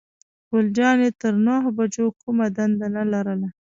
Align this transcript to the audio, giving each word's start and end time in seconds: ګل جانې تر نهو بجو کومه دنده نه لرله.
ګل 0.49 0.67
جانې 0.77 1.09
تر 1.21 1.33
نهو 1.45 1.69
بجو 1.77 2.05
کومه 2.21 2.47
دنده 2.55 2.87
نه 2.95 3.03
لرله. 3.11 3.49